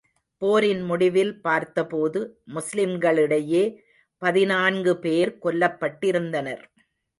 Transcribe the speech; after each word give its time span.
போரின் 0.41 0.81
முடிவில் 0.81 1.33
பார்த்தபோது, 1.41 2.19
முஸ்லிம்களிடையே 2.55 3.63
பதினான்கு 4.21 4.93
பேர் 4.97 5.37
கொல்லப்பட்டிருந்தனர். 5.43 6.63